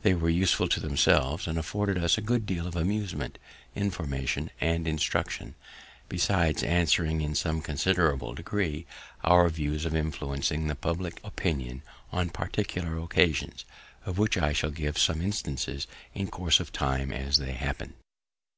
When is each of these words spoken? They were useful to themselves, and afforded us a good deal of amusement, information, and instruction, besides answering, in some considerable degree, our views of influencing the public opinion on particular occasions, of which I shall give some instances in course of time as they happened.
They 0.00 0.14
were 0.14 0.30
useful 0.30 0.68
to 0.68 0.80
themselves, 0.80 1.46
and 1.46 1.58
afforded 1.58 2.02
us 2.02 2.16
a 2.16 2.22
good 2.22 2.46
deal 2.46 2.66
of 2.66 2.74
amusement, 2.76 3.36
information, 3.76 4.48
and 4.58 4.88
instruction, 4.88 5.54
besides 6.08 6.62
answering, 6.62 7.20
in 7.20 7.34
some 7.34 7.60
considerable 7.60 8.32
degree, 8.32 8.86
our 9.22 9.50
views 9.50 9.84
of 9.84 9.94
influencing 9.94 10.66
the 10.68 10.74
public 10.74 11.20
opinion 11.22 11.82
on 12.10 12.30
particular 12.30 12.96
occasions, 12.98 13.66
of 14.06 14.16
which 14.16 14.38
I 14.38 14.54
shall 14.54 14.70
give 14.70 14.96
some 14.96 15.20
instances 15.20 15.86
in 16.14 16.28
course 16.28 16.58
of 16.58 16.72
time 16.72 17.12
as 17.12 17.36
they 17.36 17.52
happened. 17.52 17.92